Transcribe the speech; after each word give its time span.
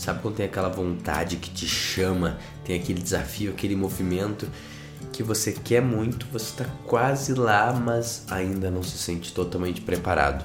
Sabe 0.00 0.22
quando 0.22 0.36
tem 0.36 0.46
aquela 0.46 0.70
vontade 0.70 1.36
que 1.36 1.50
te 1.50 1.68
chama, 1.68 2.38
tem 2.64 2.80
aquele 2.80 3.02
desafio, 3.02 3.50
aquele 3.50 3.76
movimento 3.76 4.48
que 5.12 5.22
você 5.22 5.52
quer 5.52 5.82
muito, 5.82 6.24
você 6.32 6.46
está 6.46 6.64
quase 6.86 7.34
lá, 7.34 7.70
mas 7.70 8.24
ainda 8.30 8.70
não 8.70 8.82
se 8.82 8.96
sente 8.96 9.30
totalmente 9.30 9.82
preparado. 9.82 10.42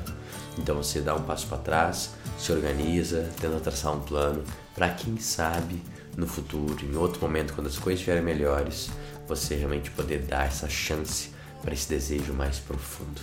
Então 0.58 0.76
você 0.76 1.00
dá 1.00 1.16
um 1.16 1.22
passo 1.22 1.48
para 1.48 1.60
trás, 1.60 2.10
se 2.38 2.52
organiza, 2.52 3.30
tenta 3.40 3.58
traçar 3.62 3.94
um 3.94 4.02
plano 4.02 4.44
para 4.76 4.90
quem 4.90 5.16
sabe 5.18 5.82
no 6.18 6.28
futuro, 6.28 6.86
em 6.86 6.98
outro 6.98 7.22
momento, 7.22 7.54
quando 7.54 7.68
as 7.68 7.78
coisas 7.78 8.02
estiverem 8.02 8.26
melhores, 8.26 8.90
você 9.26 9.56
realmente 9.56 9.90
poder 9.92 10.24
dar 10.24 10.48
essa 10.48 10.68
chance 10.68 11.30
para 11.62 11.74
esse 11.74 11.88
desejo 11.88 12.34
mais 12.34 12.60
profundo. 12.60 13.22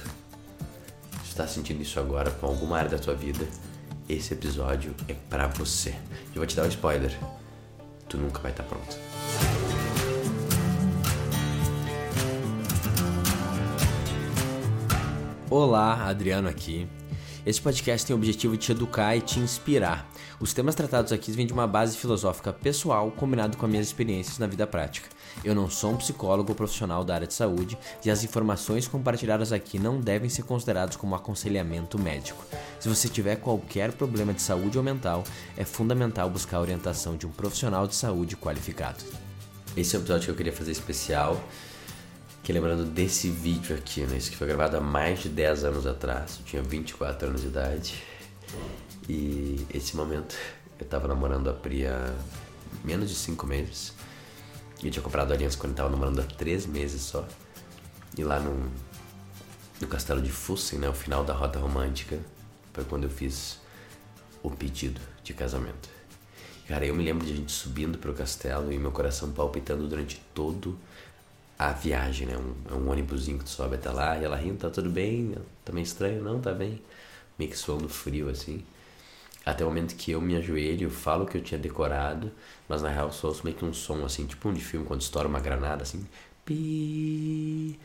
Se 1.25 1.29
está 1.29 1.47
sentindo 1.47 1.83
isso 1.83 2.01
agora 2.01 2.31
com 2.31 2.47
alguma 2.47 2.79
área 2.79 2.89
da 2.89 2.99
tua 2.99 3.15
vida, 3.15 3.47
esse 4.13 4.35
episódio 4.35 4.95
é 5.09 5.15
para 5.15 5.47
você. 5.49 5.91
Eu 6.29 6.37
vou 6.37 6.47
te 6.47 6.55
dar 6.55 6.65
um 6.65 6.69
spoiler. 6.69 7.17
Tu 8.09 8.19
nunca 8.19 8.41
vai 8.41 8.51
estar 8.51 8.63
tá 8.63 8.69
pronto. 8.69 8.97
Olá, 15.49 16.09
Adriano 16.09 16.49
aqui. 16.49 16.87
Esse 17.45 17.61
podcast 17.61 18.07
tem 18.07 18.15
o 18.15 18.19
objetivo 18.19 18.57
de 18.57 18.67
te 18.67 18.73
educar 18.73 19.17
e 19.17 19.21
te 19.21 19.41
inspirar. 19.41 20.09
Os 20.39 20.53
temas 20.53 20.75
tratados 20.75 21.11
aqui 21.11 21.33
vêm 21.33 21.47
de 21.47 21.53
uma 21.53 21.67
base 21.67 21.97
filosófica 21.97 22.53
pessoal 22.53 23.11
combinado 23.11 23.57
com 23.57 23.67
as 23.67 23.71
minhas 23.71 23.87
experiências 23.87 24.39
na 24.39 24.47
vida 24.47 24.67
prática. 24.67 25.09
Eu 25.45 25.55
não 25.55 25.69
sou 25.69 25.93
um 25.93 25.97
psicólogo 25.97 26.55
profissional 26.55 27.05
da 27.05 27.15
área 27.15 27.27
de 27.27 27.35
saúde 27.35 27.79
e 28.05 28.11
as 28.11 28.23
informações 28.23 28.87
compartilhadas 28.87 29.53
aqui 29.53 29.79
não 29.79 30.01
devem 30.01 30.29
ser 30.29 30.43
consideradas 30.43 30.97
como 30.97 31.15
aconselhamento 31.15 31.99
médico. 31.99 32.45
Se 32.79 32.89
você 32.89 33.09
tiver 33.09 33.37
qualquer 33.37 33.93
problema 33.93 34.33
de 34.33 34.43
saúde 34.43 34.79
ou 34.79 34.85
mental, 34.85 35.25
é 35.57 35.65
fundamental 35.65 36.29
buscar 36.31 36.59
a 36.59 36.61
orientação 36.61 37.17
de 37.17 37.27
um 37.27 37.31
profissional 37.31 37.87
de 37.87 37.95
saúde 37.95 38.37
qualificado. 38.37 39.03
Esse 39.77 39.97
é 39.97 39.99
o 39.99 40.03
episódio 40.03 40.27
que 40.27 40.31
eu 40.31 40.37
queria 40.37 40.53
fazer 40.53 40.73
especial 40.73 41.43
que 42.43 42.53
lembrando 42.53 42.85
desse 42.85 43.29
vídeo 43.29 43.77
aqui, 43.77 44.01
né? 44.03 44.17
Isso 44.17 44.31
que 44.31 44.37
foi 44.37 44.49
gravado 44.49 44.77
há 44.77 44.81
mais 44.81 45.21
de 45.21 45.29
10 45.29 45.65
anos 45.65 45.87
atrás. 45.87 46.39
Eu 46.41 46.45
tinha 46.45 46.63
24 46.63 47.29
anos 47.29 47.43
de 47.43 47.47
idade. 47.47 48.03
E 49.09 49.65
esse 49.73 49.97
momento 49.97 50.37
eu 50.79 50.87
tava 50.87 51.07
namorando 51.07 51.49
a 51.49 51.53
Pri 51.53 51.87
há 51.87 52.13
menos 52.85 53.09
de 53.09 53.15
5 53.15 53.47
meses. 53.47 53.93
Eu 54.83 54.91
tinha 54.91 55.03
comprado 55.03 55.31
a 55.31 55.35
aliança 55.35 55.57
quando 55.57 55.73
eu 55.73 55.77
tava 55.77 55.91
namorando 55.91 56.21
há 56.21 56.25
3 56.25 56.67
meses 56.67 57.03
só. 57.03 57.27
E 58.17 58.25
lá 58.25 58.41
no, 58.41 58.71
no 59.81 59.87
castelo 59.87 60.21
de 60.21 60.31
Fussen, 60.31 60.79
né? 60.79 60.89
O 60.89 60.93
final 60.93 61.25
da 61.25 61.33
rota 61.33 61.59
romântica. 61.59 62.19
Foi 62.73 62.85
quando 62.85 63.05
eu 63.05 63.11
fiz 63.11 63.61
o 64.43 64.51
pedido 64.51 65.01
de 65.23 65.35
casamento. 65.35 65.89
Cara, 66.67 66.87
eu 66.87 66.95
me 66.95 67.05
lembro 67.05 67.27
de 67.27 67.33
a 67.33 67.37
gente 67.37 67.53
subindo 67.53 67.99
pro 67.99 68.15
castelo 68.15 68.73
e 68.73 68.79
meu 68.79 68.91
coração 68.91 69.31
palpitando 69.31 69.87
durante 69.87 70.21
todo 70.35 70.79
a 71.59 71.73
viagem, 71.73 72.27
né? 72.27 72.37
Um, 72.37 72.55
é 72.71 72.75
um 72.75 72.91
ônibusinho 72.91 73.39
que 73.39 73.45
tu 73.45 73.51
sobe 73.51 73.77
até 73.77 73.91
lá 73.91 74.19
e 74.19 74.25
ela 74.25 74.37
rindo, 74.37 74.59
tá 74.59 74.71
tudo 74.71 74.91
bem? 74.91 75.35
Tá 75.65 75.73
meio 75.73 75.85
estranho? 75.85 76.23
Não, 76.23 76.41
tá 76.41 76.53
bem. 76.53 76.81
Meio 77.39 77.51
que 77.51 77.57
suando 77.57 77.89
frio, 77.89 78.29
assim. 78.29 78.65
Até 79.45 79.65
o 79.65 79.69
momento 79.69 79.97
que 79.97 80.13
eu 80.13 80.21
me 80.21 80.37
ajoelho, 80.37 80.87
eu 80.87 80.91
falo 80.91 81.27
que 81.27 81.37
eu 81.37 81.43
tinha 81.43 81.59
decorado, 81.59 82.31
mas 82.69 82.83
na 82.83 82.89
real 82.89 83.13
só 83.13 83.29
ouço 83.29 83.43
meio 83.45 83.57
que 83.57 83.65
um 83.65 83.73
som, 83.73 84.05
assim, 84.05 84.27
tipo 84.27 84.49
um 84.49 84.55
de 84.55 84.63
filme, 84.63 84.87
quando 84.87 85.01
estoura 85.01 85.27
uma 85.29 85.41
granada, 85.41 85.83
assim. 85.83 86.07
Pi... 86.45 87.79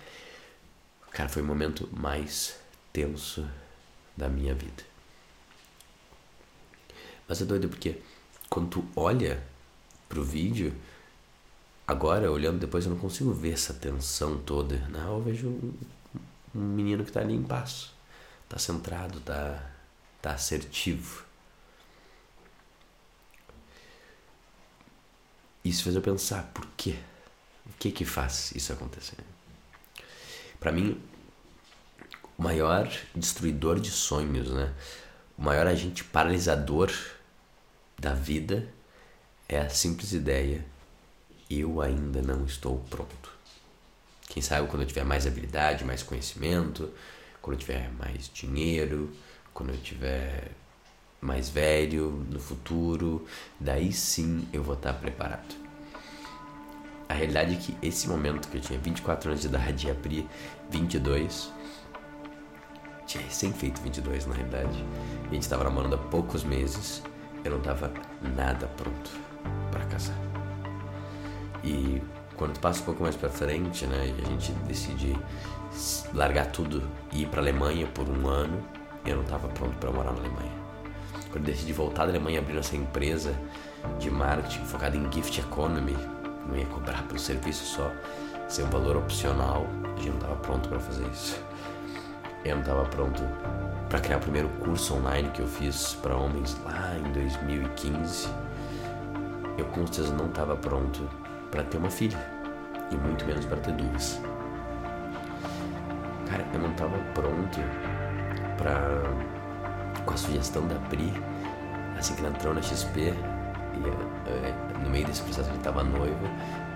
Cara, 1.11 1.29
foi 1.29 1.41
o 1.41 1.45
momento 1.45 1.89
mais 1.91 2.59
tenso 2.93 3.47
da 4.15 4.29
minha 4.29 4.53
vida. 4.53 4.83
Mas 7.27 7.41
é 7.41 7.45
doido 7.45 7.67
porque 7.69 7.97
quando 8.49 8.69
tu 8.69 8.85
olha 8.95 9.43
pro 10.07 10.23
vídeo, 10.23 10.73
Agora, 11.87 12.29
olhando 12.29 12.59
depois, 12.59 12.83
eu 12.83 12.91
não 12.91 12.99
consigo 12.99 13.31
ver 13.31 13.53
essa 13.53 13.73
tensão 13.73 14.37
toda. 14.39 14.77
Não, 14.89 15.15
eu 15.15 15.21
vejo 15.21 15.47
um, 15.47 15.73
um 16.53 16.59
menino 16.59 17.01
que 17.01 17.09
está 17.09 17.21
ali 17.21 17.33
em 17.33 17.41
passo. 17.41 17.95
Está 18.43 18.59
centrado, 18.59 19.19
está 19.19 19.71
tá 20.21 20.31
assertivo. 20.33 21.23
Isso 25.67 25.83
fez 25.83 25.95
eu 25.95 26.01
pensar, 26.01 26.43
por 26.53 26.65
quê? 26.77 26.95
O 27.65 27.73
que 27.77 27.91
que 27.91 28.05
faz 28.05 28.51
isso 28.55 28.71
acontecer? 28.71 29.17
Para 30.59 30.71
mim, 30.71 31.01
o 32.37 32.41
maior 32.41 32.89
destruidor 33.13 33.79
de 33.79 33.91
sonhos, 33.91 34.49
né? 34.49 34.73
O 35.37 35.41
maior 35.41 35.67
agente 35.67 36.03
paralisador 36.03 36.91
da 37.99 38.13
vida 38.13 38.67
é 39.47 39.59
a 39.59 39.69
simples 39.69 40.13
ideia 40.13 40.65
eu 41.49 41.81
ainda 41.81 42.21
não 42.21 42.45
estou 42.45 42.79
pronto. 42.89 43.31
Quem 44.27 44.41
sabe 44.41 44.67
quando 44.67 44.81
eu 44.81 44.87
tiver 44.87 45.05
mais 45.05 45.25
habilidade, 45.25 45.85
mais 45.85 46.03
conhecimento, 46.03 46.91
quando 47.41 47.55
eu 47.55 47.59
tiver 47.59 47.89
mais 47.93 48.29
dinheiro, 48.33 49.13
quando 49.53 49.69
eu 49.69 49.77
tiver 49.77 50.51
mais 51.21 51.49
velho 51.49 52.25
no 52.29 52.39
futuro, 52.39 53.25
daí 53.59 53.91
sim 53.91 54.47
eu 54.53 54.63
vou 54.63 54.75
estar 54.75 54.93
preparado. 54.93 55.55
A 57.09 57.13
realidade 57.13 57.53
é 57.53 57.57
que 57.57 57.77
esse 57.81 58.07
momento 58.09 58.49
que 58.49 58.57
eu 58.57 58.61
tinha 58.61 58.77
24 58.79 59.29
anos 59.29 59.41
de 59.41 59.47
idade 59.47 59.87
e 59.87 59.91
abri 59.91 60.27
22, 60.69 61.51
tinha 63.05 63.23
recém 63.23 63.53
feito 63.53 63.81
22 63.81 64.25
na 64.25 64.35
realidade, 64.35 64.85
a 65.29 65.33
gente 65.33 65.43
estava 65.43 65.63
namorando 65.63 65.95
há 65.95 65.97
poucos 65.97 66.43
meses, 66.43 67.01
eu 67.43 67.51
não 67.51 67.59
estava 67.59 67.91
nada 68.35 68.67
pronto 68.67 69.11
para 69.71 69.85
casar. 69.85 70.17
E 71.63 72.01
quando 72.35 72.59
passa 72.59 72.81
um 72.81 72.85
pouco 72.85 73.03
mais 73.03 73.15
para 73.15 73.29
frente, 73.29 73.85
né, 73.85 74.13
a 74.23 74.29
gente 74.29 74.51
decide 74.67 75.17
largar 76.13 76.51
tudo 76.51 76.83
e 77.11 77.23
ir 77.23 77.27
para 77.27 77.39
Alemanha 77.39 77.87
por 77.87 78.07
um 78.09 78.27
ano, 78.27 78.61
eu 79.05 79.15
não 79.15 79.23
estava 79.23 79.47
pronto 79.47 79.77
para 79.77 79.91
morar 79.91 80.11
na 80.11 80.19
Alemanha. 80.19 80.66
Eu 81.37 81.43
decidi 81.43 81.71
voltar 81.71 82.05
da 82.05 82.13
Alemanha 82.13 82.39
abrir 82.39 82.57
essa 82.57 82.75
empresa 82.75 83.31
de 83.99 84.09
marketing 84.09 84.65
focada 84.65 84.97
em 84.97 85.11
gift 85.11 85.39
economy, 85.39 85.95
não 86.47 86.57
ia 86.57 86.65
cobrar 86.65 87.03
pelo 87.03 87.19
serviço 87.19 87.63
só, 87.63 87.91
ser 88.47 88.63
um 88.63 88.69
valor 88.71 88.97
opcional, 88.97 89.67
a 89.83 89.97
gente 89.97 90.09
não 90.09 90.15
estava 90.15 90.35
pronto 90.37 90.67
para 90.67 90.79
fazer 90.79 91.05
isso. 91.09 91.39
Eu 92.43 92.55
não 92.55 92.61
estava 92.63 92.85
pronto 92.85 93.21
para 93.87 93.99
criar 93.99 94.17
o 94.17 94.19
primeiro 94.19 94.49
curso 94.61 94.95
online 94.95 95.29
que 95.29 95.43
eu 95.43 95.47
fiz 95.47 95.93
para 96.01 96.15
homens 96.15 96.57
lá 96.65 96.97
em 96.97 97.11
2015. 97.11 98.29
Eu 99.59 99.65
com 99.65 99.85
certeza 99.85 100.15
não 100.15 100.29
estava 100.29 100.55
pronto 100.55 101.07
para 101.51 101.61
ter 101.61 101.77
uma 101.77 101.91
filha 101.91 102.17
e 102.89 102.95
muito 102.95 103.23
menos 103.25 103.45
para 103.45 103.57
ter 103.57 103.73
duas. 103.73 104.19
Cara, 106.31 106.43
eu 106.51 106.59
não 106.59 106.73
tava 106.73 106.97
pronto 107.13 107.59
para 108.57 109.36
com 110.07 110.13
a 110.13 110.17
sugestão 110.17 110.65
da 110.65 110.75
Pri, 110.89 111.13
assim 111.99 112.15
que 112.15 112.21
ela 112.21 112.29
entrou 112.29 112.53
na 112.53 112.61
XP 112.61 112.99
e 112.99 113.11
é, 114.29 114.79
no 114.81 114.89
meio 114.89 115.05
desse 115.05 115.21
processo 115.21 115.49
a 115.49 115.53
gente 115.53 115.63
tava 115.63 115.83
noiva, 115.83 116.27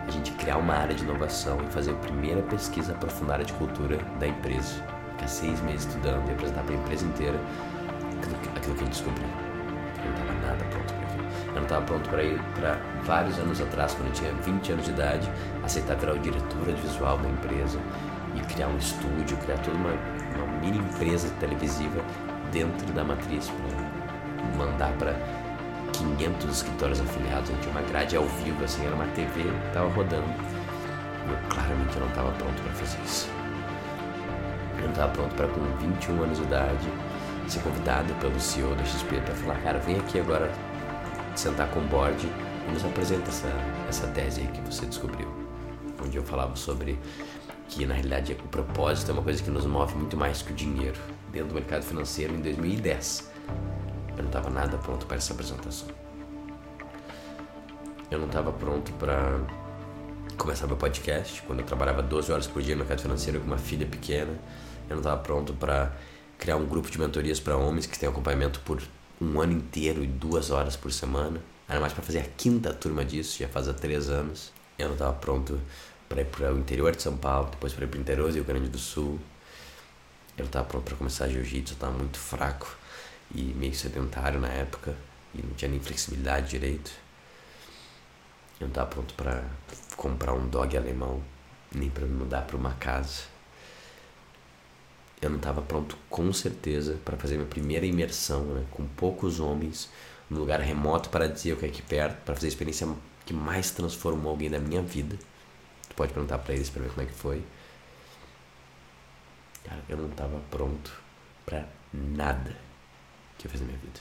a 0.06 0.12
gente 0.12 0.32
criar 0.34 0.58
uma 0.58 0.76
área 0.76 0.94
de 0.94 1.04
inovação 1.04 1.58
e 1.64 1.72
fazer 1.72 1.92
a 1.92 1.96
primeira 1.96 2.42
pesquisa 2.44 2.92
aprofundada 2.92 3.44
de 3.44 3.54
cultura 3.54 3.98
da 4.20 4.28
empresa. 4.28 4.84
Ficar 5.12 5.28
seis 5.28 5.62
meses 5.62 5.86
estudando 5.88 6.30
e 6.30 6.34
apresentar 6.34 6.64
para 6.64 6.76
a 6.76 6.78
empresa 6.78 7.06
inteira 7.06 7.40
aquilo 8.20 8.36
que, 8.36 8.50
aquilo 8.50 8.76
que 8.76 8.82
a 8.82 8.86
gente 8.86 8.94
descobriu. 8.94 9.28
Eu 10.04 10.12
não 10.12 10.18
tava 10.18 10.34
nada 10.48 10.66
pronto 10.66 11.02
eu 11.48 11.56
não 11.56 11.64
estava 11.64 11.86
pronto 11.86 12.10
para 12.10 12.24
ir 12.24 12.42
para 12.56 12.80
vários 13.04 13.38
anos 13.38 13.60
atrás, 13.60 13.94
quando 13.94 14.08
eu 14.08 14.14
tinha 14.14 14.32
20 14.32 14.72
anos 14.72 14.86
de 14.86 14.92
idade, 14.92 15.30
aceitar 15.64 15.98
virar 15.98 16.14
o 16.14 16.20
diretor 16.20 16.66
de 16.66 16.82
visual 16.82 17.18
da 17.18 17.28
empresa 17.28 17.78
e 18.36 18.40
criar 18.54 18.68
um 18.68 18.78
estúdio, 18.78 19.36
criar 19.44 19.58
toda 19.58 19.76
uma, 19.76 19.92
uma 19.92 20.60
mini 20.62 20.78
empresa 20.78 21.30
televisiva 21.42 22.02
dentro 22.52 22.86
da 22.94 23.04
matriz 23.04 23.50
para 23.50 24.58
mandar 24.58 24.92
para 24.98 25.16
500 25.94 26.50
escritórios 26.50 27.00
afiliados. 27.00 27.50
A 27.50 27.54
gente 27.54 27.62
tinha 27.62 27.72
uma 27.72 27.82
grade 27.82 28.16
ao 28.16 28.26
vivo, 28.26 28.64
assim, 28.64 28.86
era 28.86 28.96
uma 28.96 29.08
TV 29.08 29.42
estava 29.68 29.90
rodando. 29.90 30.28
Eu 31.28 31.50
claramente 31.50 31.98
não 32.00 32.08
estava 32.08 32.32
pronto 32.32 32.62
para 32.62 32.74
fazer 32.74 33.02
isso. 33.04 33.30
Eu 34.78 34.84
não 34.84 34.90
estava 34.90 35.12
pronto 35.14 35.36
para, 35.36 35.48
com 35.48 35.62
21 35.78 36.24
anos 36.24 36.38
de 36.38 36.44
idade, 36.44 36.88
ser 37.48 37.62
convidado 37.62 38.14
pelo 38.16 38.40
CEO 38.40 38.76
da 38.76 38.84
XP 38.84 39.22
para 39.22 39.36
falar: 39.36 39.56
cara, 39.62 39.80
vem 39.80 39.98
aqui 39.98 40.20
agora 40.20 40.52
sentar 41.36 41.70
com 41.70 41.80
o 41.80 41.84
board 41.84 42.28
e 42.68 42.72
nos 42.72 42.84
apresenta 42.84 43.30
essa, 43.30 43.50
essa 43.88 44.08
tese 44.08 44.42
aí 44.42 44.48
que 44.48 44.62
você 44.62 44.86
descobriu. 44.86 45.28
Onde 46.04 46.18
eu 46.18 46.24
falava 46.24 46.56
sobre 46.56 47.00
que 47.68 47.86
na 47.86 47.94
realidade 47.94 48.34
o 48.34 48.48
propósito 48.48 49.12
é 49.12 49.14
uma 49.14 49.22
coisa 49.22 49.42
que 49.42 49.52
nos 49.52 49.66
move 49.66 49.96
muito 49.96 50.18
mais 50.18 50.42
que 50.42 50.52
o 50.52 50.56
dinheiro 50.56 51.00
dentro 51.32 51.50
do 51.50 51.56
mercado 51.56 51.84
financeiro 51.84 52.34
em 52.34 52.42
2010. 52.42 53.32
Eu 54.10 54.18
não 54.18 54.26
estava 54.26 54.50
nada 54.50 54.78
pronto 54.78 55.06
para 55.06 55.18
essa 55.18 55.34
apresentação. 55.34 55.88
Eu 58.10 58.20
não 58.20 58.28
estava 58.28 58.52
pronto 58.52 58.92
para 58.94 59.40
começar 60.38 60.68
meu 60.68 60.76
podcast 60.76 61.42
quando 61.44 61.60
eu 61.60 61.66
trabalhava 61.66 62.02
12 62.02 62.32
horas 62.32 62.48
por 62.48 62.62
dia 62.62 62.76
no 62.76 62.80
mercado 62.80 63.02
financeiro 63.02 63.40
com 63.40 63.48
uma 63.48 63.58
filha 63.58 63.86
pequena. 63.86 64.34
Eu 64.90 64.96
não 64.96 64.98
estava 64.98 65.22
pronto 65.22 65.54
para 65.54 65.94
criar 66.38 66.58
um 66.58 66.66
grupo 66.66 66.92
de 66.92 67.00
mentorias 67.00 67.40
para 67.40 67.56
homens 67.56 67.86
que 67.86 67.98
têm 67.98 68.10
acompanhamento 68.10 68.60
por 68.62 68.82
um 69.22 69.40
ano 69.40 69.54
inteiro 69.54 70.04
e 70.04 70.08
duas 70.08 70.52
horas 70.52 70.76
por 70.76 70.92
semana. 70.92 71.40
Era 71.70 71.80
mais 71.80 71.94
para 71.94 72.04
fazer 72.04 72.20
a 72.20 72.24
quinta 72.24 72.74
turma 72.74 73.06
disso, 73.06 73.40
já 73.40 73.48
faz 73.48 73.70
há 73.70 73.74
três 73.74 74.10
anos. 74.10 74.52
Eu 74.78 74.88
não 74.88 74.94
estava 74.94 75.14
pronto 75.14 75.60
para 76.10 76.22
ir 76.22 76.26
para 76.26 76.54
o 76.54 76.58
interior 76.58 76.94
de 76.94 77.02
São 77.02 77.16
Paulo, 77.16 77.50
depois 77.52 77.72
para 77.72 77.86
ir 77.86 77.88
para 77.88 77.98
o 77.98 78.02
interior 78.02 78.28
do 78.30 78.34
Rio 78.34 78.44
Grande 78.44 78.68
do 78.68 78.78
Sul. 78.78 79.20
Eu 80.38 80.46
estava 80.46 80.66
pronto 80.66 80.84
para 80.84 80.96
começar 80.96 81.28
jiu-jitsu, 81.28 81.74
eu 81.74 81.76
estava 81.76 81.98
muito 81.98 82.18
fraco 82.18 82.76
e 83.34 83.42
meio 83.42 83.74
sedentário 83.76 84.40
na 84.40 84.50
época 84.50 84.96
e 85.34 85.42
não 85.42 85.54
tinha 85.54 85.70
nem 85.70 85.80
flexibilidade 85.80 86.50
direito. 86.50 86.92
Eu 88.60 88.66
não 88.66 88.70
estava 88.70 88.90
pronto 88.90 89.14
para 89.16 89.44
comprar 89.96 90.34
um 90.34 90.48
dog 90.48 90.76
alemão, 90.78 91.22
nem 91.74 91.90
para 91.90 92.06
me 92.06 92.14
mudar 92.14 92.42
para 92.42 92.58
uma 92.58 92.74
casa. 92.74 93.24
Eu 95.22 95.30
não 95.30 95.38
estava 95.38 95.62
pronto 95.62 95.98
com 96.10 96.32
certeza 96.34 96.98
para 97.06 97.18
fazer 97.18 97.36
minha 97.36 97.48
primeira 97.48 97.86
imersão 97.86 98.44
né, 98.46 98.66
com 98.72 98.86
poucos 98.88 99.40
homens, 99.40 99.90
num 100.30 100.40
lugar 100.40 100.60
remoto 100.60 101.10
para 101.10 101.28
dizer 101.28 101.54
o 101.54 101.58
que 101.58 101.66
é 101.66 101.70
aqui 101.70 101.82
perto, 101.82 102.24
para 102.24 102.34
fazer 102.34 102.48
a 102.48 102.50
experiência 102.50 102.88
que 103.26 103.34
mais 103.34 103.72
transformou 103.72 104.32
alguém 104.32 104.50
da 104.50 104.60
minha 104.60 104.82
vida. 104.82 105.16
Tu 105.88 105.96
pode 105.96 106.14
perguntar 106.14 106.40
para 106.40 106.54
eles 106.56 106.70
para 106.70 106.82
ver 106.84 106.90
como 106.90 107.02
é 107.02 107.06
que 107.06 107.14
foi. 107.14 107.44
Cara, 109.64 109.84
eu 109.88 109.98
não 109.98 110.10
estava 110.10 110.40
pronto 110.50 110.92
para 111.46 111.68
nada 111.94 112.56
que 113.38 113.48
eu 113.48 113.52
fiz 113.52 113.62
na 113.62 113.68
minha 113.68 113.80
vida. 113.80 114.00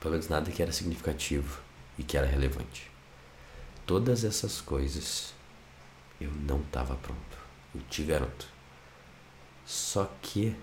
Pelo 0.00 0.12
menos 0.12 0.28
nada 0.28 0.50
que 0.50 0.62
era 0.62 0.72
significativo 0.72 1.60
e 1.98 2.02
que 2.02 2.16
era 2.16 2.26
relevante. 2.26 2.90
Todas 3.86 4.24
essas 4.24 4.60
coisas 4.60 5.34
eu 6.20 6.30
não 6.30 6.60
estava 6.60 6.96
pronto. 6.96 7.38
Eu 7.74 7.80
te 7.82 8.02
garanto. 8.02 8.46
Só 9.64 10.10
que, 10.20 10.56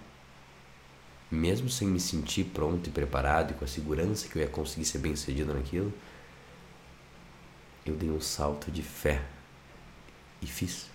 mesmo 1.31 1.69
sem 1.69 1.88
me 1.88 2.00
sentir 2.00 2.46
pronto 2.46 2.88
e 2.88 2.92
preparado 2.92 3.51
e 3.51 3.54
com 3.54 3.66
a 3.66 3.68
segurança 3.68 4.28
que 4.28 4.38
eu 4.38 4.42
ia 4.42 4.50
conseguir 4.50 4.86
ser 4.86 5.00
bem 5.00 5.16
sucedido 5.16 5.54
naquilo, 5.54 5.94
eu 7.86 7.96
dei 7.96 8.10
um 8.10 8.22
salto 8.22 8.72
de 8.72 8.84
fé 8.84 9.24
e 10.42 10.48
fiz. 10.48 10.90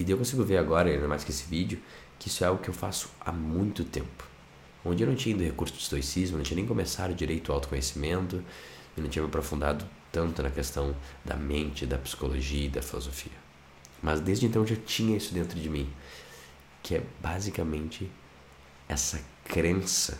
E 0.00 0.04
daí 0.04 0.14
eu 0.14 0.18
consigo 0.18 0.42
ver 0.42 0.56
agora, 0.56 0.88
ainda 0.88 1.06
mais 1.06 1.22
que 1.22 1.30
esse 1.30 1.44
vídeo, 1.44 1.78
que 2.18 2.28
isso 2.28 2.42
é 2.42 2.46
algo 2.46 2.62
que 2.62 2.70
eu 2.70 2.74
faço 2.74 3.10
há 3.20 3.30
muito 3.30 3.84
tempo. 3.84 4.24
Onde 4.82 5.02
eu 5.02 5.06
não 5.06 5.14
tinha 5.14 5.34
ido 5.34 5.44
recurso 5.44 5.74
do 5.74 5.78
estoicismo, 5.78 6.38
não 6.38 6.42
tinha 6.42 6.56
nem 6.56 6.66
começado 6.66 7.14
direito 7.14 7.50
o 7.50 7.52
autoconhecimento, 7.52 8.42
e 8.96 9.00
não 9.02 9.10
tinha 9.10 9.22
me 9.22 9.28
aprofundado 9.28 9.86
tanto 10.10 10.42
na 10.42 10.48
questão 10.48 10.96
da 11.22 11.36
mente, 11.36 11.84
da 11.84 11.98
psicologia 11.98 12.64
e 12.64 12.70
da 12.70 12.80
filosofia. 12.80 13.32
Mas 14.02 14.20
desde 14.20 14.46
então 14.46 14.62
eu 14.62 14.68
já 14.68 14.76
tinha 14.76 15.14
isso 15.18 15.34
dentro 15.34 15.60
de 15.60 15.68
mim, 15.68 15.86
que 16.82 16.94
é 16.94 17.02
basicamente 17.20 18.10
essa 18.88 19.22
crença, 19.44 20.18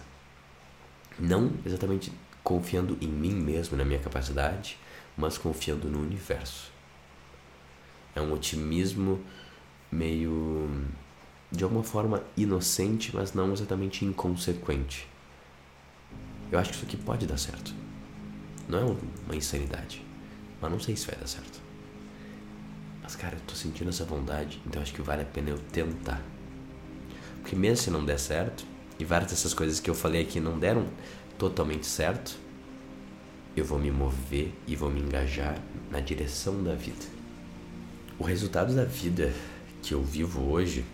não 1.19 1.55
exatamente 1.65 2.13
confiando 2.45 2.99
em 3.01 3.09
mim 3.09 3.33
mesmo, 3.33 3.79
na 3.79 3.85
minha 3.87 3.99
capacidade, 3.99 4.77
mas 5.17 5.39
confiando 5.39 5.89
no 5.89 6.03
universo. 6.03 6.71
É 8.15 8.21
um 8.21 8.35
otimismo 8.35 9.25
meio 9.91 10.69
de 11.51 11.65
alguma 11.65 11.83
forma 11.83 12.23
inocente, 12.37 13.11
mas 13.15 13.33
não 13.33 13.53
exatamente 13.53 14.05
inconsequente. 14.05 15.09
Eu 16.51 16.59
acho 16.59 16.71
que 16.71 16.77
isso 16.77 16.85
aqui 16.85 16.97
pode 16.97 17.27
dar 17.27 17.39
certo. 17.39 17.75
Não 18.69 18.79
é 18.79 18.97
uma 19.27 19.37
insanidade, 19.37 20.05
mas 20.61 20.71
não 20.71 20.79
sei 20.79 20.95
se 20.97 21.07
vai 21.07 21.17
dar 21.17 21.27
certo. 21.27 21.61
Mas 23.03 23.17
cara, 23.17 23.37
eu 23.37 23.41
tô 23.41 23.55
sentindo 23.55 23.91
essa 23.91 24.05
vontade, 24.05 24.61
então 24.65 24.81
acho 24.81 24.95
que 24.95 25.03
vale 25.03 25.23
a 25.23 25.27
pena 25.27 25.51
eu 25.51 25.59
tentar. 25.59 26.23
Porque 27.41 27.57
mesmo 27.57 27.77
se 27.79 27.91
não 27.91 28.05
der 28.05 28.19
certo, 28.19 28.65
e 28.99 29.05
várias 29.05 29.31
dessas 29.31 29.55
coisas 29.55 29.81
que 29.81 29.89
eu 29.89 29.95
falei 29.95 30.23
aqui 30.23 30.39
não 30.39 30.59
deram 30.59 30.87
totalmente 31.39 31.87
certo, 31.87 32.39
eu 33.57 33.65
vou 33.65 33.79
me 33.79 33.91
mover 33.91 34.53
e 34.67 34.77
vou 34.77 34.91
me 34.91 35.01
engajar 35.01 35.61
na 35.91 36.01
direção 36.01 36.63
da 36.63 36.75
vida. 36.75 37.07
O 38.19 38.25
resultado 38.25 38.75
da 38.75 38.85
vida 38.85 39.33
que 39.83 39.95
eu 39.95 40.03
vivo 40.03 40.51
hoje, 40.51 40.85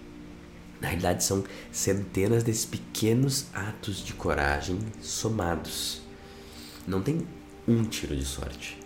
na 0.80 0.88
realidade 0.88 1.24
são 1.24 1.44
centenas 1.72 2.44
desses 2.44 2.64
pequenos 2.64 3.46
atos 3.54 4.04
de 4.04 4.12
coragem 4.12 4.78
somados. 5.00 6.02
Não 6.86 7.02
tem 7.02 7.26
um 7.66 7.84
tiro 7.84 8.14
de 8.16 8.24
sorte. 8.24 8.78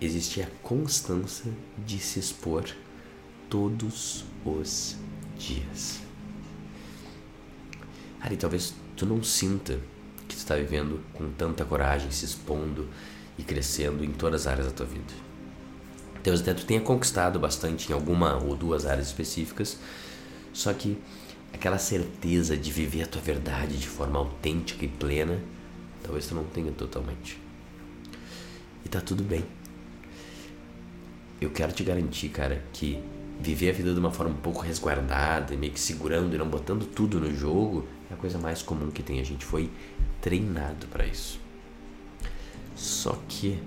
Existe 0.00 0.42
a 0.42 0.46
constância 0.62 1.50
de 1.84 1.98
se 1.98 2.18
expor 2.18 2.64
todos 3.48 4.24
os 4.44 4.96
dias. 5.38 6.00
Ari, 8.20 8.36
talvez 8.36 8.74
tu 8.96 9.06
não 9.06 9.22
sinta 9.22 9.80
que 10.28 10.36
tu 10.36 10.38
está 10.38 10.54
vivendo 10.56 11.00
com 11.12 11.30
tanta 11.32 11.64
coragem, 11.64 12.10
se 12.10 12.24
expondo 12.24 12.88
e 13.36 13.42
crescendo 13.42 14.04
em 14.04 14.12
todas 14.12 14.42
as 14.42 14.52
áreas 14.52 14.66
da 14.66 14.72
tua 14.72 14.86
vida. 14.86 15.31
Talvez 16.22 16.40
até 16.40 16.54
tu 16.54 16.64
tenha 16.64 16.80
conquistado 16.80 17.38
bastante 17.38 17.90
em 17.90 17.94
alguma 17.94 18.36
ou 18.36 18.54
duas 18.54 18.86
áreas 18.86 19.08
específicas, 19.08 19.76
só 20.52 20.72
que 20.72 20.96
aquela 21.52 21.78
certeza 21.78 22.56
de 22.56 22.70
viver 22.70 23.02
a 23.02 23.06
tua 23.06 23.20
verdade 23.20 23.76
de 23.76 23.88
forma 23.88 24.18
autêntica 24.18 24.84
e 24.84 24.88
plena, 24.88 25.40
talvez 26.02 26.26
tu 26.26 26.34
não 26.34 26.44
tenha 26.44 26.70
totalmente. 26.72 27.38
E 28.84 28.88
tá 28.88 29.00
tudo 29.00 29.22
bem. 29.24 29.44
Eu 31.40 31.50
quero 31.50 31.72
te 31.72 31.82
garantir, 31.82 32.28
cara, 32.28 32.62
que 32.72 33.02
viver 33.40 33.70
a 33.70 33.72
vida 33.72 33.92
de 33.92 33.98
uma 33.98 34.12
forma 34.12 34.32
um 34.32 34.40
pouco 34.40 34.60
resguardada, 34.60 35.56
meio 35.56 35.72
que 35.72 35.80
segurando 35.80 36.34
e 36.34 36.38
não 36.38 36.48
botando 36.48 36.86
tudo 36.86 37.18
no 37.18 37.34
jogo, 37.34 37.86
é 38.08 38.14
a 38.14 38.16
coisa 38.16 38.38
mais 38.38 38.62
comum 38.62 38.90
que 38.92 39.02
tem. 39.02 39.18
A 39.18 39.24
gente 39.24 39.44
foi 39.44 39.68
treinado 40.20 40.86
para 40.86 41.04
isso. 41.04 41.40
Só 42.76 43.18
que 43.28 43.60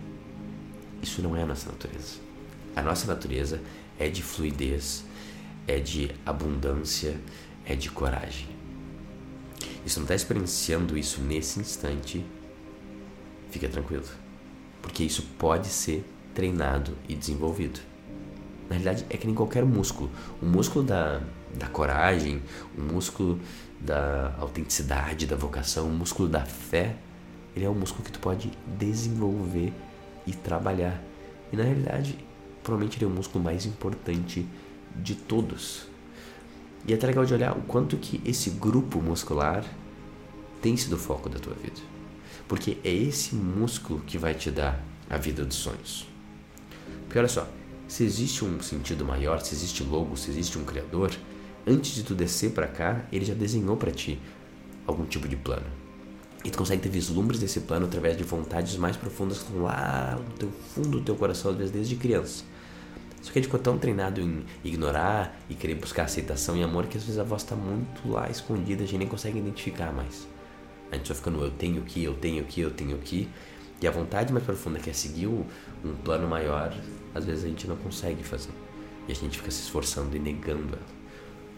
isso 1.02 1.22
não 1.22 1.36
é 1.36 1.44
a 1.44 1.46
nossa 1.46 1.70
natureza. 1.70 2.25
A 2.76 2.82
nossa 2.82 3.08
natureza 3.08 3.62
é 3.98 4.10
de 4.10 4.22
fluidez, 4.22 5.06
é 5.68 5.80
de 5.80 6.12
abundância, 6.26 7.20
é 7.66 7.76
de 7.76 7.90
coragem. 7.90 8.48
E 9.86 9.90
se 9.90 9.98
não 9.98 10.04
está 10.04 10.16
experienciando 10.16 10.98
isso 10.98 11.22
nesse 11.22 11.60
instante, 11.60 12.26
fica 13.50 13.70
tranquilo, 13.70 14.06
porque 14.82 15.04
isso 15.04 15.24
pode 15.38 15.68
ser 15.68 16.04
treinado 16.34 16.98
e 17.08 17.16
desenvolvido. 17.16 17.80
Na 18.70 18.76
realidade, 18.76 19.06
é 19.10 19.16
que 19.16 19.26
nem 19.26 19.36
qualquer 19.36 19.64
músculo. 19.64 20.10
O 20.42 20.46
músculo 20.46 20.84
da, 20.84 21.22
da 21.54 21.68
coragem, 21.68 22.42
o 22.78 22.82
músculo 22.82 23.40
da 23.80 24.36
autenticidade, 24.40 25.28
da 25.28 25.36
vocação, 25.36 25.88
o 25.88 25.94
músculo 25.94 26.28
da 26.28 26.46
fé, 26.46 26.96
ele 27.56 27.64
é 27.64 27.70
um 27.70 27.76
músculo 27.76 28.04
que 28.04 28.12
tu 28.12 28.20
pode 28.20 28.52
desenvolver 28.78 29.72
e 30.28 30.34
trabalhar. 30.34 31.02
E 31.54 31.56
na 31.56 31.64
realidade, 31.64 32.18
provavelmente 32.66 32.98
ele 32.98 33.06
é 33.06 33.08
o 33.08 33.12
músculo 33.12 33.44
mais 33.44 33.66
importante 33.66 34.46
de 34.96 35.14
todos. 35.14 35.88
E 36.88 36.92
é 36.92 36.96
até 36.96 37.06
legal 37.06 37.24
de 37.24 37.34
olhar 37.34 37.56
o 37.56 37.62
quanto 37.62 37.96
que 37.96 38.20
esse 38.26 38.50
grupo 38.50 39.00
muscular 39.00 39.64
tem 40.62 40.76
sido 40.76 40.96
o 40.96 41.00
foco 41.00 41.30
da 41.30 41.40
tua 41.40 41.54
vida. 41.54 41.80
Porque 42.48 42.78
é 42.84 42.92
esse 42.92 43.36
músculo 43.36 44.02
que 44.02 44.18
vai 44.18 44.34
te 44.34 44.50
dar 44.50 44.84
a 45.08 45.18
vida 45.18 45.46
dos 45.46 45.58
sonhos. 45.58 46.08
Porque 47.04 47.20
olha 47.20 47.28
só, 47.28 47.48
se 47.88 48.04
existe 48.04 48.44
um 48.44 48.60
sentido 48.62 49.06
maior, 49.06 49.42
se 49.42 49.54
existe 49.54 49.84
logo, 49.84 50.18
se 50.18 50.32
existe 50.32 50.58
um 50.58 50.66
criador, 50.66 51.12
antes 51.68 51.94
de 51.94 52.04
tu 52.04 52.16
descer 52.16 52.52
para 52.52 52.68
cá, 52.68 53.06
ele 53.12 53.26
já 53.26 53.36
desenhou 53.36 53.78
para 53.78 53.92
ti 53.92 54.20
algum 54.88 55.06
tipo 55.06 55.28
de 55.28 55.36
plano. 55.36 55.85
E 56.46 56.52
tu 56.52 56.60
consegue 56.60 56.84
ter 56.84 56.90
vislumbres 56.90 57.40
desse 57.40 57.62
plano 57.62 57.88
através 57.88 58.16
de 58.16 58.24
vontades 58.24 58.78
mais 58.78 58.96
profundas 58.96 59.40
que 59.40 59.46
estão 59.46 59.64
lá 59.64 60.16
no 60.16 60.34
teu 60.36 60.52
fundo 60.76 60.90
do 60.90 61.02
teu 61.02 61.16
coração, 61.16 61.50
às 61.50 61.58
vezes 61.58 61.74
desde 61.74 61.96
criança. 61.96 62.44
Só 63.20 63.32
que 63.32 63.40
a 63.40 63.42
gente 63.42 63.48
ficou 63.48 63.60
tão 63.60 63.80
treinado 63.80 64.22
em 64.22 64.46
ignorar 64.64 65.42
e 65.50 65.56
querer 65.56 65.74
buscar 65.74 66.04
aceitação 66.04 66.56
e 66.56 66.62
amor 66.62 66.86
que 66.86 66.98
às 66.98 67.04
vezes 67.04 67.18
a 67.18 67.24
voz 67.24 67.42
está 67.42 67.56
muito 67.56 68.08
lá 68.08 68.30
escondida, 68.30 68.84
a 68.84 68.86
gente 68.86 69.00
nem 69.00 69.08
consegue 69.08 69.40
identificar 69.40 69.92
mais. 69.92 70.28
A 70.92 70.96
gente 70.98 71.08
só 71.08 71.16
fica 71.16 71.32
no 71.32 71.44
eu 71.44 71.50
tenho 71.50 71.82
que, 71.82 72.04
eu 72.04 72.14
tenho 72.14 72.46
que, 72.46 72.62
eu 72.62 72.70
tenho 72.70 73.00
que. 73.00 73.28
E 73.82 73.88
a 73.88 73.92
vontade 73.92 74.32
mais 74.32 74.46
profunda 74.46 74.78
que 74.78 74.92
é 74.92 74.94
seguir 74.94 75.26
um 75.26 75.44
plano 76.04 76.28
maior, 76.28 76.72
às 77.16 77.26
vezes 77.26 77.44
a 77.44 77.48
gente 77.48 77.68
não 77.68 77.76
consegue 77.76 78.24
fazer. 78.24 78.54
E 79.08 79.12
a 79.12 79.16
gente 79.16 79.40
fica 79.40 79.50
se 79.50 79.64
esforçando 79.64 80.16
e 80.16 80.20
negando 80.20 80.76
ela. 80.76 80.95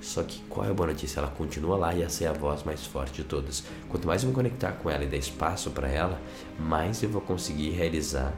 Só 0.08 0.24
que 0.24 0.40
qual 0.48 0.66
é 0.66 0.70
a 0.70 0.74
boa 0.74 0.88
notícia? 0.88 1.20
Ela 1.20 1.28
continua 1.28 1.76
lá 1.76 1.94
e 1.94 2.02
essa 2.02 2.24
é 2.24 2.28
a 2.28 2.32
voz 2.32 2.64
mais 2.64 2.86
forte 2.86 3.22
de 3.22 3.24
todas. 3.26 3.66
Quanto 3.90 4.08
mais 4.08 4.24
eu 4.24 4.30
me 4.30 4.34
conectar 4.34 4.72
com 4.72 4.90
ela 4.90 5.04
e 5.04 5.08
dar 5.08 5.18
espaço 5.18 5.70
para 5.72 5.90
ela, 5.90 6.18
mais 6.58 7.04
eu 7.04 7.10
vou 7.10 7.20
conseguir 7.20 7.72
realizar 7.72 8.34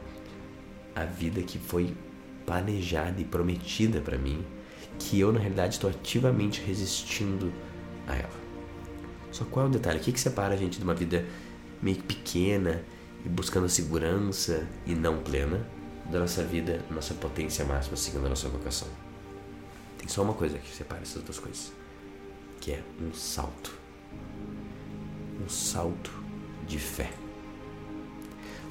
a 0.96 1.04
vida 1.04 1.40
que 1.42 1.60
foi 1.60 1.96
planejada 2.44 3.20
e 3.20 3.24
prometida 3.24 4.00
para 4.00 4.18
mim, 4.18 4.44
que 4.98 5.20
eu 5.20 5.32
na 5.32 5.38
realidade 5.38 5.74
estou 5.74 5.88
ativamente 5.88 6.60
resistindo 6.60 7.52
a 8.08 8.16
ela. 8.16 8.40
Só 9.30 9.44
qual 9.44 9.66
é 9.66 9.68
o 9.68 9.72
detalhe? 9.72 10.00
O 10.00 10.02
que, 10.02 10.10
que 10.10 10.20
separa 10.20 10.54
a 10.54 10.56
gente 10.56 10.76
de 10.76 10.82
uma 10.82 10.94
vida 10.94 11.24
meio 11.80 12.02
pequena 12.02 12.82
e 13.24 13.28
buscando 13.28 13.68
segurança 13.68 14.66
e 14.84 14.92
não 14.92 15.18
plena 15.18 15.64
da 16.10 16.18
nossa 16.18 16.42
vida, 16.42 16.84
nossa 16.90 17.14
potência 17.14 17.64
máxima, 17.64 17.96
seguindo 17.96 18.26
a 18.26 18.28
nossa 18.28 18.48
vocação? 18.48 18.88
Tem 20.00 20.08
só 20.08 20.22
uma 20.22 20.32
coisa 20.32 20.58
que 20.58 20.74
separa 20.74 21.02
essas 21.02 21.22
duas 21.22 21.38
coisas, 21.38 21.72
que 22.58 22.72
é 22.72 22.82
um 22.98 23.12
salto. 23.12 23.78
um 25.44 25.48
salto 25.48 26.10
de 26.66 26.78
fé. 26.78 27.10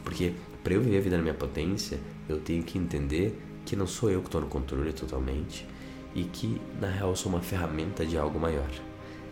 Porque 0.04 0.34
para 0.64 0.74
eu 0.74 0.82
viver 0.82 0.98
a 0.98 1.02
vida 1.02 1.18
na 1.18 1.22
minha 1.22 1.36
potência, 1.36 2.00
eu 2.28 2.40
tenho 2.40 2.64
que 2.64 2.80
entender 2.80 3.40
que 3.64 3.76
não 3.76 3.86
sou 3.86 4.10
eu 4.10 4.22
que 4.22 4.28
estou 4.28 4.42
no 4.42 4.48
controle 4.48 4.92
totalmente 4.92 5.68
e 6.16 6.24
que 6.24 6.60
na 6.82 6.90
real 6.90 7.16
sou 7.16 7.32
uma 7.32 7.42
ferramenta 7.42 8.04
de 8.04 8.18
algo 8.18 8.40
maior. 8.40 8.70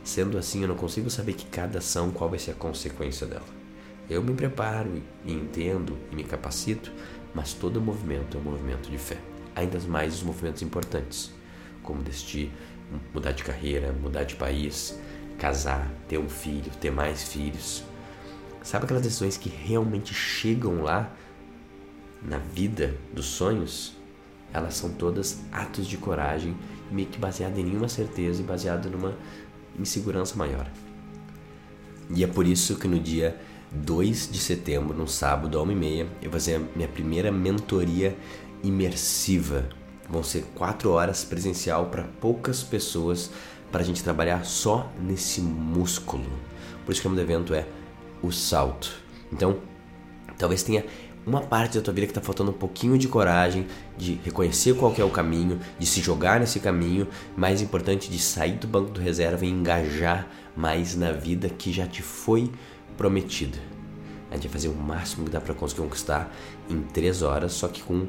Sendo 0.03 0.37
assim, 0.37 0.61
eu 0.61 0.67
não 0.67 0.75
consigo 0.75 1.09
saber 1.09 1.33
que 1.33 1.47
cada 1.47 1.79
ação 1.79 2.11
qual 2.11 2.29
vai 2.29 2.37
ser 2.37 2.51
a 2.51 2.53
consequência 2.53 3.25
dela. 3.25 3.45
Eu 4.07 4.23
me 4.23 4.35
preparo 4.35 5.01
e 5.25 5.33
entendo 5.33 5.97
e 6.11 6.15
me 6.15 6.23
capacito, 6.23 6.91
mas 7.33 7.53
todo 7.53 7.81
movimento 7.81 8.37
é 8.37 8.39
um 8.39 8.43
movimento 8.43 8.87
de 8.87 8.99
fé. 8.99 9.17
Ainda 9.55 9.79
mais 9.81 10.13
os 10.13 10.23
movimentos 10.23 10.61
importantes, 10.61 11.31
como 11.87 12.03
decidir 12.03 12.51
mudar 13.13 13.31
de 13.31 13.45
carreira, 13.45 13.93
mudar 13.93 14.25
de 14.25 14.35
país, 14.35 14.99
casar, 15.39 15.89
ter 16.09 16.17
um 16.17 16.27
filho, 16.27 16.69
ter 16.81 16.91
mais 16.91 17.23
filhos. 17.23 17.81
Sabe 18.61 18.83
aquelas 18.83 19.03
decisões 19.03 19.37
que 19.37 19.47
realmente 19.47 20.13
chegam 20.13 20.81
lá 20.83 21.09
na 22.21 22.39
vida 22.39 22.93
dos 23.13 23.25
sonhos? 23.25 23.95
Elas 24.53 24.75
são 24.75 24.91
todas 24.91 25.39
atos 25.49 25.87
de 25.87 25.97
coragem, 25.97 26.57
meio 26.91 27.07
que 27.07 27.17
baseado 27.17 27.57
em 27.57 27.63
nenhuma 27.63 27.87
certeza 27.87 28.41
e 28.41 28.45
baseado 28.45 28.89
numa 28.89 29.15
insegurança 29.79 30.35
maior. 30.35 30.69
E 32.13 32.21
é 32.21 32.27
por 32.27 32.45
isso 32.45 32.77
que 32.77 32.87
no 32.87 32.99
dia 32.99 33.39
2 33.71 34.29
de 34.29 34.39
setembro, 34.39 34.97
no 34.97 35.07
sábado, 35.07 35.57
à 35.57 35.65
1h30, 35.65 35.99
eu 36.01 36.07
vou 36.23 36.31
fazer 36.31 36.55
a 36.55 36.59
minha 36.75 36.87
primeira 36.87 37.31
mentoria 37.31 38.17
imersiva. 38.61 39.69
Vão 40.09 40.23
ser 40.23 40.45
quatro 40.55 40.91
horas 40.91 41.23
presencial 41.23 41.87
para 41.87 42.03
poucas 42.21 42.63
pessoas 42.63 43.29
para 43.71 43.81
a 43.81 43.83
gente 43.83 44.03
trabalhar 44.03 44.45
só 44.45 44.89
nesse 45.01 45.41
músculo. 45.41 46.25
Por 46.85 46.91
isso 46.91 47.01
que 47.01 47.07
o 47.07 47.11
nome 47.11 47.21
do 47.21 47.25
evento 47.29 47.53
é 47.53 47.65
o 48.21 48.31
salto. 48.31 48.91
Então, 49.31 49.59
talvez 50.37 50.63
tenha 50.63 50.85
uma 51.25 51.41
parte 51.41 51.77
da 51.77 51.83
tua 51.83 51.93
vida 51.93 52.07
que 52.07 52.11
está 52.11 52.21
faltando 52.21 52.51
um 52.51 52.53
pouquinho 52.53 52.97
de 52.97 53.09
coragem, 53.09 53.67
de 53.97 54.13
reconhecer 54.23 54.73
qual 54.75 54.93
é 54.97 55.03
o 55.03 55.09
caminho, 55.09 55.59
de 55.77 55.85
se 55.85 55.99
jogar 55.99 56.39
nesse 56.39 56.61
caminho, 56.61 57.05
mais 57.35 57.61
importante 57.61 58.09
de 58.09 58.17
sair 58.17 58.53
do 58.53 58.65
banco 58.65 58.91
do 58.91 59.01
reserva 59.01 59.45
e 59.45 59.49
engajar 59.49 60.25
mais 60.55 60.95
na 60.95 61.11
vida 61.11 61.49
que 61.49 61.73
já 61.73 61.85
te 61.85 62.01
foi 62.01 62.49
prometida. 62.95 63.57
A 64.31 64.35
gente 64.35 64.47
vai 64.47 64.53
fazer 64.53 64.69
o 64.69 64.73
máximo 64.73 65.25
que 65.25 65.31
dá 65.31 65.41
para 65.41 65.53
conseguir 65.53 65.81
conquistar 65.81 66.33
em 66.69 66.81
três 66.81 67.21
horas, 67.21 67.51
só 67.51 67.67
que 67.67 67.83
com 67.83 68.07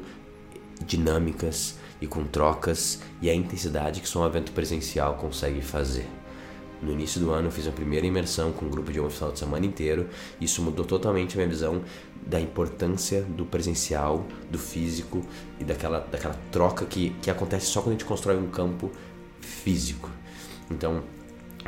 dinâmicas 0.85 1.77
e 2.01 2.07
com 2.07 2.23
trocas 2.23 2.99
e 3.21 3.29
a 3.29 3.33
intensidade 3.33 4.01
que 4.01 4.07
só 4.07 4.23
um 4.23 4.25
evento 4.25 4.51
presencial 4.51 5.15
consegue 5.15 5.61
fazer. 5.61 6.07
No 6.81 6.93
início 6.93 7.19
do 7.19 7.31
ano 7.31 7.51
fiz 7.51 7.67
a 7.67 7.71
primeira 7.71 8.07
imersão 8.07 8.53
com 8.53 8.65
um 8.65 8.69
grupo 8.69 8.91
de 8.91 8.99
homens 8.99 9.15
final 9.15 9.31
de 9.33 9.39
semana 9.39 9.65
inteiro. 9.65 10.07
Isso 10.39 10.61
mudou 10.61 10.85
totalmente 10.85 11.33
a 11.33 11.37
minha 11.37 11.49
visão 11.49 11.81
da 12.25 12.39
importância 12.39 13.21
do 13.21 13.45
presencial, 13.45 14.25
do 14.49 14.57
físico 14.57 15.21
e 15.59 15.63
daquela, 15.63 15.99
daquela 15.99 16.35
troca 16.51 16.85
que, 16.85 17.09
que 17.21 17.29
acontece 17.29 17.65
só 17.65 17.81
quando 17.81 17.89
a 17.89 17.91
gente 17.91 18.05
constrói 18.05 18.37
um 18.37 18.47
campo 18.47 18.89
físico. 19.41 20.09
Então, 20.71 21.03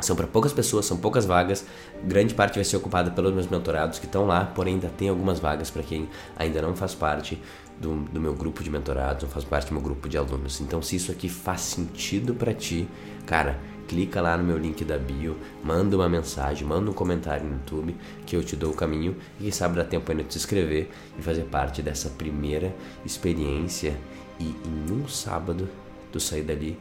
são 0.00 0.16
para 0.16 0.26
poucas 0.26 0.52
pessoas, 0.52 0.86
são 0.86 0.96
poucas 0.96 1.26
vagas. 1.26 1.66
Grande 2.02 2.34
parte 2.34 2.54
vai 2.54 2.64
ser 2.64 2.76
ocupada 2.76 3.10
pelos 3.10 3.34
meus 3.34 3.46
mentorados 3.46 3.98
que 3.98 4.06
estão 4.06 4.26
lá, 4.26 4.46
porém 4.46 4.74
ainda 4.74 4.88
tem 4.88 5.08
algumas 5.08 5.38
vagas 5.38 5.70
para 5.70 5.82
quem 5.82 6.08
ainda 6.36 6.62
não 6.62 6.74
faz 6.74 6.94
parte 6.94 7.40
do, 7.82 7.96
do, 8.04 8.20
meu 8.20 8.32
grupo 8.32 8.62
de 8.62 8.70
mentorados, 8.70 9.24
não 9.24 9.30
faz 9.30 9.44
parte 9.44 9.68
do 9.68 9.74
meu 9.74 9.82
grupo 9.82 10.08
de 10.08 10.16
alunos. 10.16 10.60
Então, 10.60 10.80
se 10.80 10.96
isso 10.96 11.10
aqui 11.10 11.28
faz 11.28 11.60
sentido 11.62 12.32
para 12.32 12.54
ti, 12.54 12.88
cara, 13.26 13.58
clica 13.88 14.22
lá 14.22 14.38
no 14.38 14.44
meu 14.44 14.56
link 14.56 14.84
da 14.84 14.96
bio, 14.96 15.36
manda 15.62 15.96
uma 15.96 16.08
mensagem, 16.08 16.66
manda 16.66 16.88
um 16.90 16.94
comentário 16.94 17.44
no 17.44 17.54
YouTube 17.56 17.96
que 18.24 18.36
eu 18.36 18.44
te 18.44 18.54
dou 18.54 18.70
o 18.70 18.76
caminho 18.76 19.16
e 19.38 19.42
quem 19.42 19.50
sabe 19.50 19.76
dá 19.76 19.84
tempo 19.84 20.10
ainda 20.10 20.22
de 20.22 20.32
se 20.32 20.38
inscrever 20.38 20.88
e 21.18 21.22
fazer 21.22 21.42
parte 21.42 21.82
dessa 21.82 22.08
primeira 22.08 22.74
experiência 23.04 23.98
e 24.38 24.44
em 24.44 24.92
um 24.92 25.08
sábado 25.08 25.68
tu 26.10 26.20
sair 26.20 26.42
dali 26.42 26.78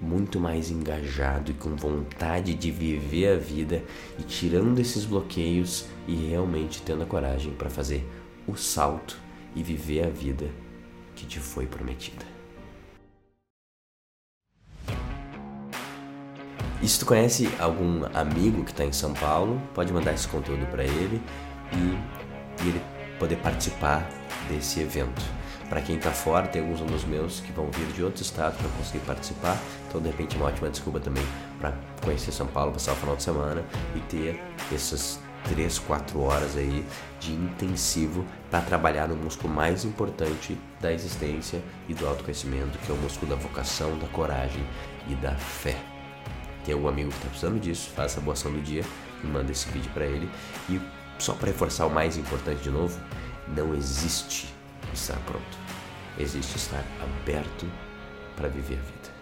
muito 0.00 0.38
mais 0.38 0.70
engajado 0.70 1.50
e 1.50 1.54
com 1.54 1.74
vontade 1.74 2.54
de 2.54 2.70
viver 2.70 3.34
a 3.34 3.36
vida 3.36 3.82
e 4.18 4.22
tirando 4.22 4.78
esses 4.78 5.04
bloqueios 5.04 5.86
e 6.06 6.14
realmente 6.14 6.82
tendo 6.82 7.02
a 7.02 7.06
coragem 7.06 7.52
para 7.52 7.70
fazer 7.70 8.06
o 8.46 8.54
salto 8.54 9.25
e 9.56 9.62
viver 9.62 10.06
a 10.06 10.10
vida 10.10 10.48
que 11.16 11.26
te 11.26 11.40
foi 11.40 11.66
prometida. 11.66 12.24
E 16.82 16.86
se 16.86 17.00
tu 17.00 17.06
conhece 17.06 17.48
algum 17.58 18.04
amigo 18.14 18.62
que 18.62 18.70
está 18.70 18.84
em 18.84 18.92
São 18.92 19.14
Paulo, 19.14 19.60
pode 19.74 19.92
mandar 19.92 20.12
esse 20.12 20.28
conteúdo 20.28 20.66
para 20.66 20.84
ele 20.84 21.20
e, 21.72 22.62
e 22.62 22.68
ele 22.68 22.80
poder 23.18 23.36
participar 23.36 24.08
desse 24.48 24.80
evento. 24.80 25.22
Para 25.68 25.80
quem 25.80 25.96
está 25.96 26.12
fora, 26.12 26.46
tem 26.46 26.62
alguns 26.62 26.80
alunos 26.80 27.04
meus 27.04 27.40
que 27.40 27.50
vão 27.50 27.68
vir 27.72 27.86
de 27.88 28.04
outro 28.04 28.22
estado 28.22 28.56
para 28.56 28.68
conseguir 28.76 29.04
participar. 29.04 29.58
Então, 29.88 30.00
de 30.00 30.08
repente, 30.08 30.36
é 30.36 30.38
uma 30.38 30.46
ótima 30.46 30.68
desculpa 30.68 31.00
também 31.00 31.24
para 31.58 31.72
conhecer 32.04 32.30
São 32.30 32.46
Paulo, 32.46 32.72
passar 32.72 32.92
o 32.92 32.96
final 32.96 33.16
de 33.16 33.22
semana 33.24 33.64
e 33.96 34.00
ter 34.00 34.40
essas 34.72 35.18
3, 35.48 35.78
4 35.78 36.20
horas 36.20 36.56
aí 36.56 36.84
de 37.20 37.32
intensivo 37.32 38.24
para 38.50 38.62
trabalhar 38.62 39.08
no 39.08 39.16
músculo 39.16 39.52
mais 39.52 39.84
importante 39.84 40.58
da 40.80 40.92
existência 40.92 41.62
e 41.88 41.94
do 41.94 42.06
autoconhecimento, 42.06 42.78
que 42.78 42.90
é 42.90 42.94
o 42.94 42.98
músculo 42.98 43.30
da 43.30 43.36
vocação, 43.36 43.98
da 43.98 44.06
coragem 44.08 44.66
e 45.08 45.14
da 45.14 45.34
fé. 45.36 45.76
Tem 46.64 46.74
algum 46.74 46.88
amigo 46.88 47.10
que 47.10 47.16
está 47.16 47.28
precisando 47.28 47.60
disso, 47.60 47.90
faça 47.90 48.18
a 48.18 48.22
boa 48.22 48.34
ação 48.34 48.52
do 48.52 48.60
dia 48.60 48.84
e 49.22 49.26
manda 49.26 49.52
esse 49.52 49.68
vídeo 49.70 49.90
para 49.94 50.04
ele. 50.04 50.28
E 50.68 50.80
só 51.18 51.32
para 51.32 51.46
reforçar 51.46 51.86
o 51.86 51.90
mais 51.90 52.16
importante 52.16 52.62
de 52.62 52.70
novo, 52.70 53.00
não 53.48 53.74
existe 53.74 54.52
estar 54.92 55.16
pronto. 55.20 55.58
Existe 56.18 56.56
estar 56.56 56.84
aberto 57.02 57.66
para 58.36 58.48
viver 58.48 58.78
a 58.78 58.82
vida. 58.82 59.15